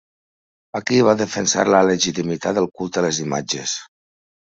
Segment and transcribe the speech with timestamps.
[0.79, 3.81] Aquí va defensar la legitimitat del culte a les imatges.